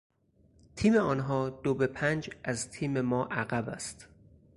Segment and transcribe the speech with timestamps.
[0.75, 4.07] تیم آنها دو به پنج از تیم ما عقب است.